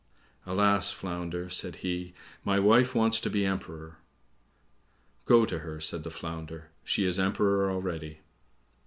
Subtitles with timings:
[0.47, 3.99] "Alas, Flounder," said he, "my wife wants to be Emperor."
[5.25, 8.21] "Go to her," said the Flounder; "she is Emperor already."